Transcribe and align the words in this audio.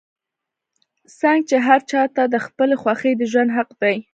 څنګ 1.19 1.39
چې 1.49 1.57
هر 1.67 1.79
چا 1.91 2.03
ته 2.15 2.23
د 2.33 2.35
خپلې 2.45 2.75
خوښې 2.81 3.11
د 3.17 3.21
ژوند 3.31 3.49
حق 3.57 3.69
دے 3.81 3.95